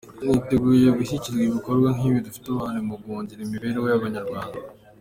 Niteguye 0.25 0.87
gushyigikira 0.97 1.47
ibikorwa 1.49 1.87
nk’bi 1.95 2.09
bifite 2.25 2.45
uruhare 2.47 2.79
mu 2.87 2.95
guhindura 3.01 3.41
imibereho 3.43 3.85
y’Abanyarwanda. 3.89 4.57